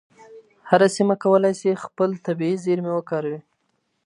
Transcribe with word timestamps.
هره 0.69 0.87
سیمه 0.95 1.15
کولای 1.23 1.53
سي 1.61 1.69
خپل 1.85 2.09
طبیعي 2.25 2.55
زیرمې 2.65 2.91
وکاروي. 2.93 3.39